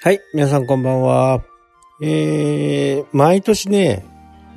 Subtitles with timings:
[0.00, 1.42] はい、皆さんこんばんは。
[2.00, 4.06] えー、毎年ね、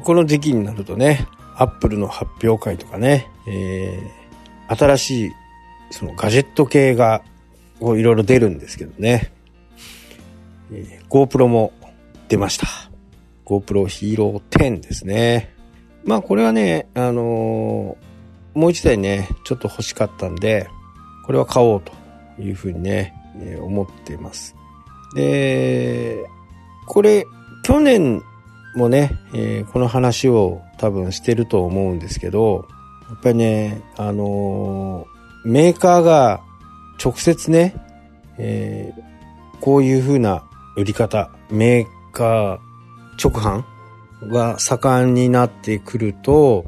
[0.03, 1.25] この時期になるとね、
[1.55, 5.31] アップルの発表会とかね、えー、新しい、
[5.89, 7.23] そのガジェット系が、
[7.79, 9.33] こういろいろ出るんですけどね、
[10.71, 11.73] えー、GoPro も
[12.27, 12.67] 出ました。
[13.43, 15.55] GoPro Hero 10ですね。
[16.05, 20.69] まあこれはね、あのー、もう一台ね、ちょっと欲しかったんで、
[21.25, 21.93] これは買おうと
[22.39, 24.60] いうふうにね、えー、思ってます。
[25.13, 26.25] で、
[26.87, 27.25] これ、
[27.63, 28.23] 去年
[28.75, 32.67] もね、えー、この話を多分してると思うんですけど、
[33.09, 36.41] やっぱりね、あのー、メーカーが
[37.03, 37.75] 直接ね、
[38.37, 40.43] えー、こういう風な
[40.77, 42.59] 売り方、メーカー
[43.21, 43.63] 直販
[44.29, 46.65] が盛んになってくると、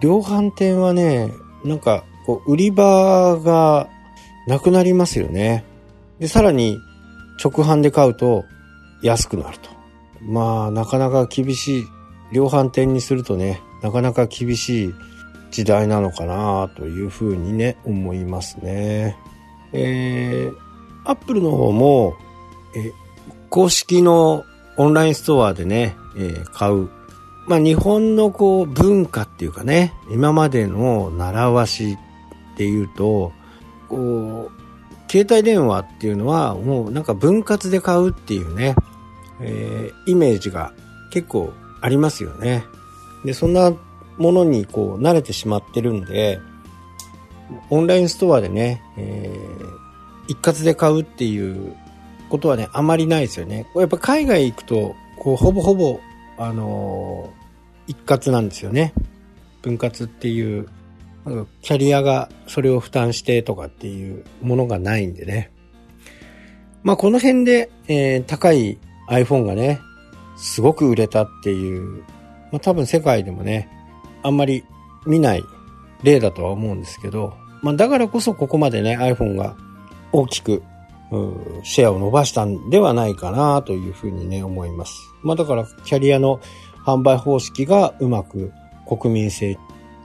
[0.00, 1.32] 量販店はね、
[1.64, 3.88] なんか、こう、売り場が
[4.46, 5.64] なくなりますよね。
[6.18, 6.78] で、さらに、
[7.42, 8.44] 直販で買うと
[9.02, 9.70] 安くなると。
[10.22, 11.86] まあ、なかなか厳しい、
[12.32, 14.94] 量販店にするとね、なかなか厳しい
[15.50, 19.16] 時代なのかなというふうにね、思いますね。
[19.72, 20.54] えー、
[21.04, 22.16] アップルの方も、
[22.74, 22.92] え
[23.50, 24.44] 公式の
[24.76, 26.88] オンラインストアでね、えー、買う。
[27.46, 31.98] まあ、日本のこう文化っていうかね、今までの習わし
[32.54, 33.32] っていうと、
[33.88, 34.63] こう、
[35.14, 38.74] 携帯電話っていうのはもうなんか分割で買うっていうね、
[39.40, 40.72] えー、イメージが
[41.10, 42.64] 結構ありますよね。
[43.24, 43.72] で、そんな
[44.18, 46.40] ものにこう慣れてしまってるんで、
[47.70, 51.76] オンラインストアでね、えー、一括で買うっていう
[52.28, 53.68] ことはね、あまりないですよね。
[53.76, 56.00] やっぱ海外行くと、こう、ほぼほぼ、
[56.38, 58.92] あのー、一括なんですよね。
[59.62, 60.68] 分割っていう
[61.62, 65.50] キャリアがそれを負担してとかっていうものがないんでね。
[66.82, 69.80] まあこの辺で、えー、高い iPhone がね、
[70.36, 72.02] すごく売れたっていう、
[72.52, 73.68] まあ多分世界でもね、
[74.22, 74.64] あんまり
[75.06, 75.44] 見ない
[76.02, 79.56] 例だとは思うんですけど、まあだからこそここまでね iPhone が
[80.12, 80.62] 大きく
[81.62, 84.94] シェアを伸ばしたんではないかなというふうにね思います。
[85.22, 86.40] まあだからキャリアの
[86.84, 88.52] 販売方式がうまく
[88.86, 89.58] 国民性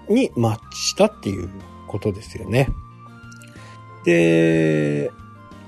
[0.10, 1.50] にマッチしたっていう
[1.88, 2.70] ことですよね。
[4.06, 5.12] で、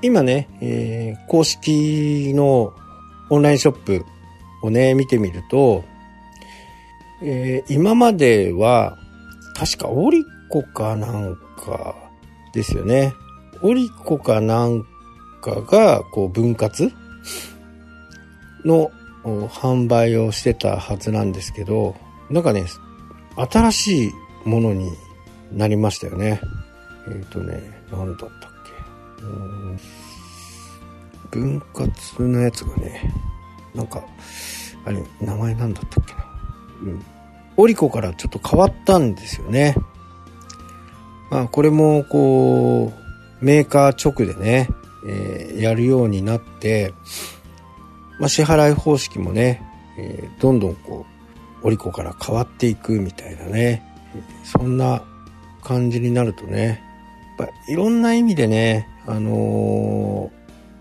[0.02, 2.74] 今ね、えー、公式の
[3.30, 4.06] オンラインショップ
[4.64, 5.84] をね、見てみると、
[7.22, 8.98] えー、今までは、
[9.56, 11.96] 確かオリコかなんか
[12.54, 13.14] ですよね。
[13.62, 14.84] オリコかなん
[15.42, 16.92] かが、こう、分割
[18.66, 18.92] の
[19.24, 21.96] 販売をしてたはずなんですけど、
[22.30, 22.64] なんかね、
[23.36, 24.12] 新しい
[24.46, 24.92] ものに
[25.52, 26.40] なりましたよね。
[27.08, 28.72] えっ、ー、とね、何だったっけ。
[31.32, 33.14] 分割のやつがね、
[33.74, 34.04] なんか、
[34.86, 36.26] あれ、名前なんだったっけな。
[36.84, 37.06] うん。
[37.58, 39.76] オリコからちょっと変わったんですよね。
[41.30, 42.92] まあ、これも、こ
[43.42, 44.70] う、メーカー直でね、
[45.08, 46.94] えー、やるようになって、
[48.20, 49.64] まあ、支払い方式もね、
[49.98, 51.06] えー、どんどんこ
[51.64, 53.84] う、オリコから変わっていくみたいなね、
[54.44, 55.04] そんな
[55.64, 56.82] 感じになるとね、
[57.38, 60.32] やっぱいろんな意味でね、あの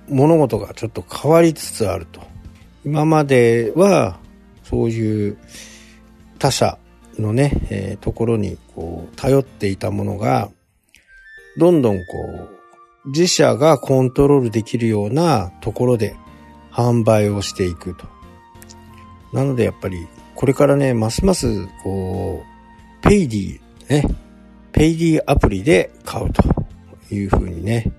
[0.08, 2.20] ー、物事がちょっと変わりつつあると。
[2.84, 4.18] 今までは、
[4.64, 5.38] そういう
[6.38, 6.78] 他者
[7.18, 10.50] のね、えー、ところにこう頼っていたものが、
[11.58, 12.02] どんどんこ
[13.04, 16.14] う、自社がコントロールできるようなところで
[16.70, 18.06] 販売をしていくと。
[19.32, 22.50] なのでやっぱり、これからね、ますますこう、
[23.03, 24.05] ペイディね、
[24.72, 26.43] ペイディアプリで買うと
[27.12, 27.93] いうふうにね。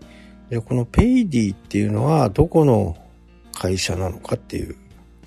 [0.50, 2.95] で、このペイディっていうのはどこの
[3.53, 4.75] 会社なのかっていう。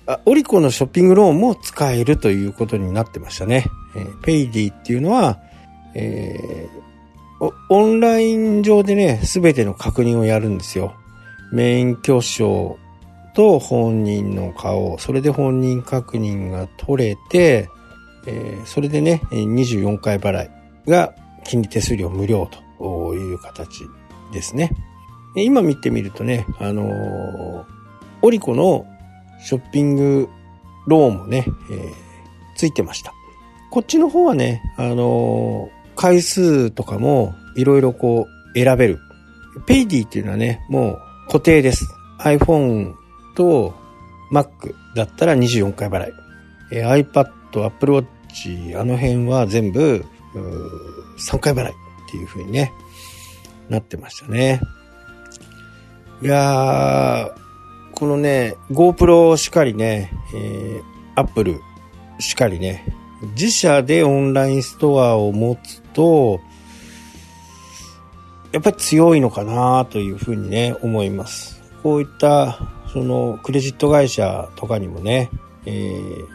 [0.07, 3.65] あ、オリコのショッピングローンも使えるということになってましたね。
[3.95, 5.39] えー、ペイディっていうのは、
[5.93, 10.95] えー、オンライン上でね、すべての確認をやるんですよ。
[11.51, 12.77] 免許証
[13.35, 17.69] と本人の顔、それで本人確認が取れて、
[18.27, 20.49] えー、それでね、24回払い
[20.87, 21.13] が
[21.43, 22.49] 金利手数料無料
[22.79, 23.83] という形
[24.33, 24.71] ですね。
[25.35, 27.65] 今見てみるとね、あのー、
[28.21, 28.85] オリコの
[29.43, 30.29] ショッピング
[30.87, 31.91] ローンもね、えー、
[32.55, 33.13] ついてました。
[33.69, 38.99] こっちの方はね、あのー、回数とかもいろいろこう選べる。
[39.65, 41.85] ペイディっていうのはね、もう固定です。
[42.19, 42.93] iPhone
[43.35, 43.73] と
[44.31, 46.13] Mac だったら24回払い。
[46.71, 48.05] えー、iPad、Apple Watch
[48.77, 50.05] あの辺は全部、
[51.17, 51.73] 3回払いっ
[52.11, 52.73] ていう風にね、
[53.69, 54.59] なってましたね。
[56.21, 57.45] いやー、
[57.93, 61.59] このね、GoPro しかりね、えー、Apple
[62.19, 62.85] しかりね、
[63.37, 66.39] 自社でオンラインストアを持つと、
[68.51, 71.61] やっぱり強いのかなというふうにね、思います。
[71.83, 72.59] こういった、
[72.91, 75.29] その、クレジット会社とかにもね、
[75.65, 76.27] えー、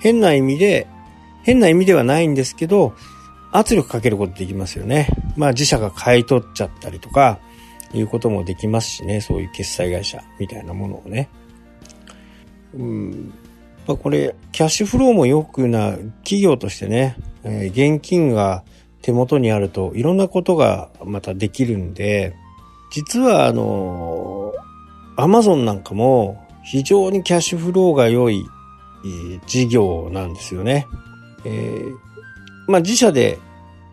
[0.00, 0.88] 変な意味で、
[1.42, 2.94] 変な意味ではないんですけど、
[3.52, 5.08] 圧力かけることできますよね。
[5.36, 7.40] まあ自社が買い取っちゃったりとか、
[7.92, 11.28] いうこともできますしね、そういう決済会社みたいなものをね。
[12.74, 13.32] うん。
[13.86, 15.92] まあこれ、キャッシュフローも良くな、
[16.22, 18.62] 企業としてね、えー、現金が
[19.02, 22.34] 手元にあるといろんなことがまたできるんで、
[22.92, 24.52] 実はあの、
[25.16, 28.44] アマゾンなんかも非常にキャッシュフローが良い
[29.46, 30.86] 事業なんですよね。
[31.44, 33.38] えー、まあ自社で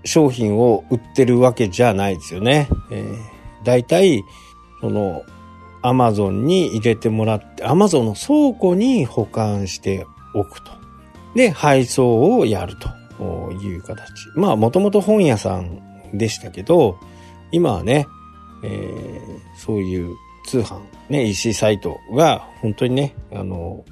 [0.05, 2.69] 商品を売ってるわけじゃないですよね。
[2.91, 4.23] えー、大体、
[4.81, 5.23] その、
[5.81, 10.71] アマゾンに入れてもらって、アマゾンの倉庫に保管しておくと。
[11.35, 12.75] で、配送をやる
[13.17, 14.01] という形。
[14.35, 15.81] まあ、もともと本屋さん
[16.13, 16.97] でしたけど、
[17.51, 18.07] 今はね、
[18.63, 20.15] えー、そういう
[20.45, 20.79] 通販、
[21.09, 23.85] ね、EC サイトが本当にね、あの、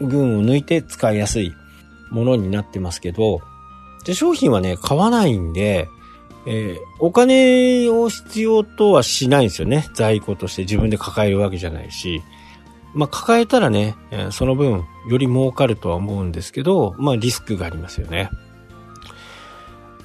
[0.00, 1.52] 群を抜いて使いやすい
[2.10, 3.40] ものになってますけど、
[4.04, 5.88] で、商品はね、買わないんで、
[6.46, 9.88] えー、お金を必要とはしないんですよね。
[9.94, 12.22] 在庫として自分で抱えるわけじゃないし。
[12.94, 13.94] まあ、抱えたらね、
[14.30, 18.30] その分、より儲かるとは思うんですけど、まあ、リスクがありますよね。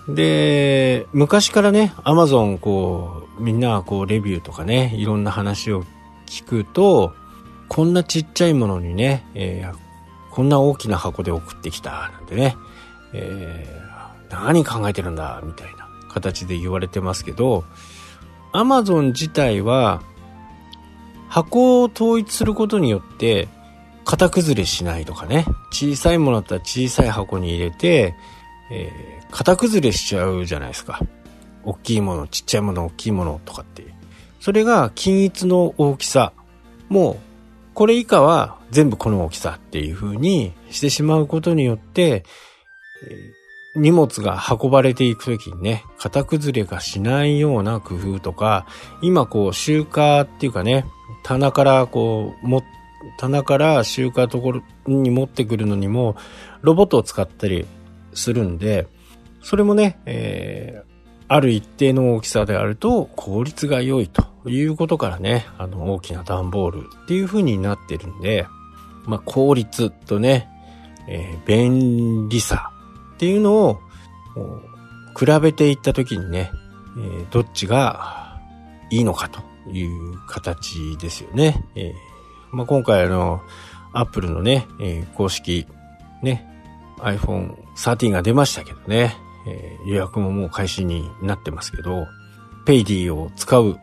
[0.10, 5.86] で、昔からね、アマゾン、こう、みんな、こう、レビューとかね、いろんな話を
[6.26, 7.14] 聞くと、
[7.70, 9.91] こんなちっちゃいものにね、えー、
[10.32, 12.58] こんな大きな箱で送ってきた、なんてね、
[13.14, 17.66] えー、何考えてるんだ、みたいな形で言われてますけど、
[18.54, 20.02] アマゾン自体は、
[21.30, 23.48] 箱を統一することによって、
[24.06, 28.16] 型崩れしないとかね、小さいものだったら小さい箱に入れて、
[28.72, 31.00] えー、型崩れしちゃうじゃないですか。
[31.64, 33.86] 大きいもの、ちっちゃいもの、大きいものとかって。
[34.40, 36.34] それが均一の大きさ。
[36.90, 37.20] も、
[37.74, 42.24] これ以下は全部この大きさっていう風にしてしまうことによって、
[43.76, 48.66] 荷物が運ばれていくときにね、型崩れがしないような工夫とか、
[49.02, 50.86] 今こう、集荷っていうかね、
[51.24, 52.64] 棚からこう、も、
[53.18, 56.18] 棚から集荷ところに持ってくるのにも、
[56.62, 57.66] ロボットを使ったり
[58.14, 58.88] するんで、
[59.42, 60.92] それもね、えー、
[61.30, 64.31] ある一定の大きさであると効率が良いと。
[64.46, 68.48] いうことからね、あの大きな段ボールっていう風になってるんで、
[69.06, 70.50] まあ効率とね、
[71.08, 72.72] えー、便利さ
[73.16, 73.80] っていうのを、
[75.18, 76.52] 比べていったときにね、
[76.98, 78.40] えー、どっちが
[78.90, 81.64] いいのかという形ですよね。
[81.76, 83.42] えー、まあ、今回あの、
[83.94, 85.68] アップルのね、えー、公式、
[86.22, 86.48] ね、
[87.00, 89.16] iPhone 13が出ましたけどね、
[89.48, 92.08] えー、予約ももう開始になってますけど、
[92.66, 93.80] ペイディを使う、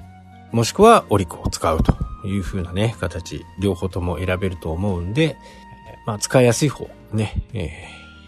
[0.53, 5.37] もしくはオリコを使うという風なね、形、両方とも選べると思うんで、
[6.07, 7.71] まあ、使いやすい方ね、え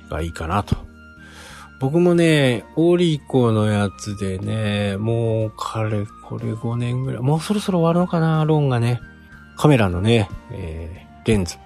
[0.06, 0.90] ー、がいいかなと
[1.80, 9.00] 僕もね、オリコのやつでね、もう、かれ、これ5年ぐらい、もうそろそろ終わるのかな、ローンがね。
[9.56, 11.56] カメラのね、えー、レンズ。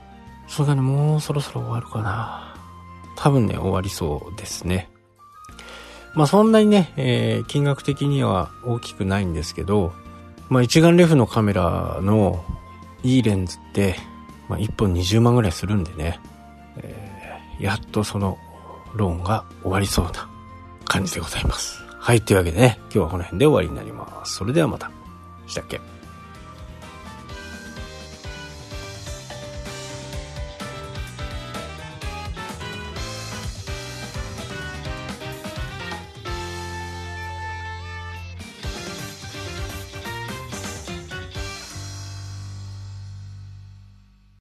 [0.46, 2.54] それがね、もうそろそろ終わるかな。
[3.16, 4.88] 多分ね、終わりそうですね。
[6.14, 9.92] まあそんなにね、えー、金額的には大きくないんですけど、
[10.48, 12.44] まあ一眼レフのカメラの
[13.02, 13.96] いいレンズって、
[14.48, 16.20] まあ1本20万ぐらいするんでね、
[16.78, 18.38] えー、やっとその
[18.94, 20.28] ローンが終わりそうな
[20.84, 21.82] 感じでございます。
[21.98, 24.34] はい、というわけでね、今日はこの辺で終わりになります。
[24.34, 24.90] それではまた。
[25.46, 25.80] したっけ？